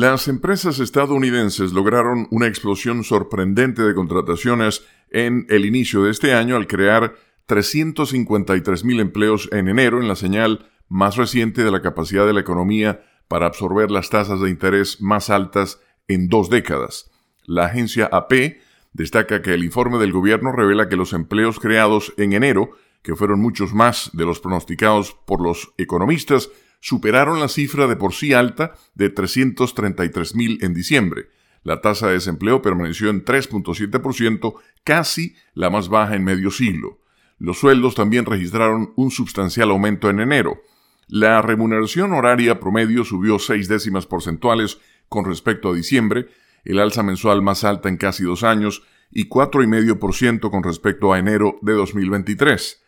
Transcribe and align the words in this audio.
Las 0.00 0.28
empresas 0.28 0.78
estadounidenses 0.78 1.72
lograron 1.72 2.28
una 2.30 2.46
explosión 2.46 3.02
sorprendente 3.02 3.82
de 3.82 3.96
contrataciones 3.96 4.84
en 5.10 5.44
el 5.48 5.64
inicio 5.64 6.04
de 6.04 6.12
este 6.12 6.34
año 6.34 6.54
al 6.54 6.68
crear 6.68 7.16
353.000 7.48 9.00
empleos 9.00 9.48
en 9.50 9.66
enero 9.66 10.00
en 10.00 10.06
la 10.06 10.14
señal 10.14 10.70
más 10.88 11.16
reciente 11.16 11.64
de 11.64 11.72
la 11.72 11.82
capacidad 11.82 12.28
de 12.28 12.32
la 12.32 12.38
economía 12.38 13.02
para 13.26 13.46
absorber 13.46 13.90
las 13.90 14.08
tasas 14.08 14.40
de 14.40 14.50
interés 14.50 15.00
más 15.00 15.30
altas 15.30 15.80
en 16.06 16.28
dos 16.28 16.48
décadas. 16.48 17.10
La 17.44 17.64
agencia 17.64 18.08
AP 18.12 18.58
destaca 18.92 19.42
que 19.42 19.54
el 19.54 19.64
informe 19.64 19.98
del 19.98 20.12
gobierno 20.12 20.52
revela 20.52 20.88
que 20.88 20.94
los 20.94 21.12
empleos 21.12 21.58
creados 21.58 22.14
en 22.18 22.34
enero, 22.34 22.70
que 23.02 23.16
fueron 23.16 23.40
muchos 23.40 23.74
más 23.74 24.10
de 24.12 24.26
los 24.26 24.38
pronosticados 24.38 25.16
por 25.26 25.40
los 25.40 25.72
economistas, 25.76 26.50
superaron 26.80 27.40
la 27.40 27.48
cifra 27.48 27.86
de 27.86 27.96
por 27.96 28.12
sí 28.12 28.32
alta 28.32 28.74
de 28.94 29.14
333.000 29.14 30.62
en 30.62 30.74
diciembre. 30.74 31.28
La 31.62 31.80
tasa 31.80 32.06
de 32.06 32.14
desempleo 32.14 32.62
permaneció 32.62 33.10
en 33.10 33.24
3.7%, 33.24 34.54
casi 34.84 35.34
la 35.54 35.70
más 35.70 35.88
baja 35.88 36.14
en 36.14 36.24
medio 36.24 36.50
siglo. 36.50 36.98
Los 37.38 37.58
sueldos 37.58 37.94
también 37.94 38.24
registraron 38.24 38.92
un 38.96 39.10
sustancial 39.10 39.70
aumento 39.70 40.10
en 40.10 40.20
enero. 40.20 40.60
La 41.06 41.40
remuneración 41.42 42.12
horaria 42.12 42.60
promedio 42.60 43.04
subió 43.04 43.38
seis 43.38 43.68
décimas 43.68 44.06
porcentuales 44.06 44.78
con 45.08 45.24
respecto 45.24 45.70
a 45.70 45.74
diciembre, 45.74 46.28
el 46.64 46.78
alza 46.78 47.02
mensual 47.02 47.42
más 47.42 47.64
alta 47.64 47.88
en 47.88 47.96
casi 47.96 48.24
dos 48.24 48.42
años, 48.42 48.82
y 49.10 49.28
4,5% 49.28 50.50
con 50.50 50.62
respecto 50.62 51.12
a 51.12 51.18
enero 51.18 51.58
de 51.62 51.72
2023. 51.72 52.82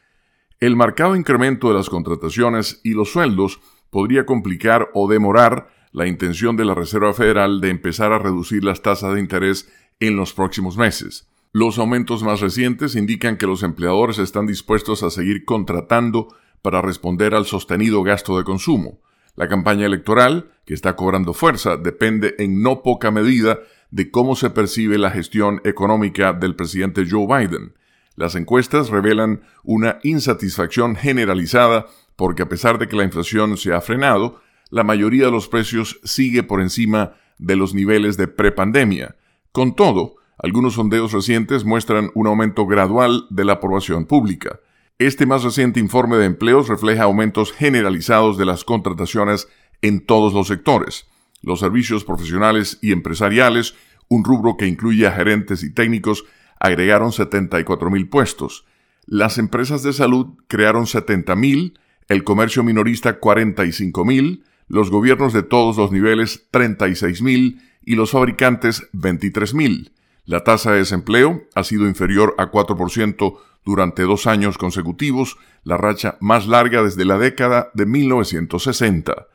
El 0.60 0.76
marcado 0.76 1.16
incremento 1.16 1.68
de 1.68 1.74
las 1.74 1.88
contrataciones 1.88 2.80
y 2.84 2.92
los 2.92 3.10
sueldos 3.10 3.60
podría 3.90 4.26
complicar 4.26 4.88
o 4.94 5.08
demorar 5.08 5.68
la 5.92 6.06
intención 6.06 6.56
de 6.56 6.64
la 6.64 6.74
Reserva 6.74 7.12
Federal 7.12 7.60
de 7.60 7.70
empezar 7.70 8.12
a 8.12 8.18
reducir 8.18 8.64
las 8.64 8.82
tasas 8.82 9.14
de 9.14 9.20
interés 9.20 9.68
en 9.98 10.16
los 10.16 10.32
próximos 10.32 10.76
meses. 10.76 11.28
Los 11.52 11.78
aumentos 11.78 12.22
más 12.22 12.40
recientes 12.40 12.94
indican 12.94 13.36
que 13.36 13.46
los 13.46 13.64
empleadores 13.64 14.18
están 14.18 14.46
dispuestos 14.46 15.02
a 15.02 15.10
seguir 15.10 15.44
contratando 15.44 16.28
para 16.62 16.80
responder 16.80 17.34
al 17.34 17.44
sostenido 17.44 18.02
gasto 18.04 18.38
de 18.38 18.44
consumo. 18.44 19.00
La 19.34 19.48
campaña 19.48 19.86
electoral, 19.86 20.52
que 20.64 20.74
está 20.74 20.94
cobrando 20.94 21.32
fuerza, 21.32 21.76
depende 21.76 22.36
en 22.38 22.62
no 22.62 22.82
poca 22.82 23.10
medida 23.10 23.58
de 23.90 24.10
cómo 24.10 24.36
se 24.36 24.50
percibe 24.50 24.98
la 24.98 25.10
gestión 25.10 25.60
económica 25.64 26.32
del 26.32 26.54
presidente 26.54 27.04
Joe 27.08 27.26
Biden. 27.26 27.74
Las 28.14 28.34
encuestas 28.34 28.90
revelan 28.90 29.42
una 29.64 29.98
insatisfacción 30.02 30.94
generalizada 30.94 31.86
porque 32.20 32.42
a 32.42 32.50
pesar 32.50 32.76
de 32.76 32.86
que 32.86 32.96
la 32.96 33.04
inflación 33.04 33.56
se 33.56 33.72
ha 33.72 33.80
frenado, 33.80 34.42
la 34.68 34.84
mayoría 34.84 35.24
de 35.24 35.30
los 35.30 35.48
precios 35.48 36.00
sigue 36.04 36.42
por 36.42 36.60
encima 36.60 37.14
de 37.38 37.56
los 37.56 37.72
niveles 37.72 38.18
de 38.18 38.28
prepandemia. 38.28 39.16
Con 39.52 39.74
todo, 39.74 40.16
algunos 40.36 40.74
sondeos 40.74 41.12
recientes 41.12 41.64
muestran 41.64 42.10
un 42.14 42.26
aumento 42.26 42.66
gradual 42.66 43.24
de 43.30 43.46
la 43.46 43.54
aprobación 43.54 44.04
pública. 44.04 44.60
Este 44.98 45.24
más 45.24 45.44
reciente 45.44 45.80
informe 45.80 46.18
de 46.18 46.26
empleos 46.26 46.68
refleja 46.68 47.04
aumentos 47.04 47.52
generalizados 47.52 48.36
de 48.36 48.44
las 48.44 48.64
contrataciones 48.64 49.48
en 49.80 50.04
todos 50.04 50.34
los 50.34 50.48
sectores. 50.48 51.06
Los 51.40 51.60
servicios 51.60 52.04
profesionales 52.04 52.78
y 52.82 52.92
empresariales, 52.92 53.76
un 54.08 54.24
rubro 54.24 54.58
que 54.58 54.66
incluye 54.66 55.06
a 55.06 55.12
gerentes 55.12 55.62
y 55.62 55.72
técnicos, 55.72 56.26
agregaron 56.58 57.12
74.000 57.12 58.10
puestos. 58.10 58.66
Las 59.06 59.38
empresas 59.38 59.82
de 59.82 59.94
salud 59.94 60.34
crearon 60.48 60.84
70.000 60.84 61.78
el 62.10 62.24
comercio 62.24 62.64
minorista 62.64 63.20
45 63.20 64.04
mil, 64.04 64.44
los 64.66 64.90
gobiernos 64.90 65.32
de 65.32 65.44
todos 65.44 65.76
los 65.76 65.92
niveles 65.92 66.48
36 66.50 67.22
mil 67.22 67.62
y 67.82 67.94
los 67.94 68.10
fabricantes 68.10 68.88
23 68.92 69.54
mil. 69.54 69.92
La 70.24 70.42
tasa 70.42 70.72
de 70.72 70.78
desempleo 70.78 71.44
ha 71.54 71.62
sido 71.62 71.86
inferior 71.86 72.34
a 72.36 72.50
4% 72.50 73.38
durante 73.64 74.02
dos 74.02 74.26
años 74.26 74.58
consecutivos, 74.58 75.38
la 75.62 75.76
racha 75.76 76.16
más 76.20 76.48
larga 76.48 76.82
desde 76.82 77.04
la 77.04 77.16
década 77.16 77.70
de 77.74 77.86
1960. 77.86 79.28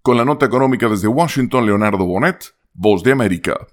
Con 0.00 0.16
la 0.16 0.24
nota 0.24 0.46
económica 0.46 0.88
desde 0.88 1.08
Washington, 1.08 1.66
Leonardo 1.66 2.06
Bonet, 2.06 2.54
Voz 2.72 3.02
de 3.02 3.12
América. 3.12 3.66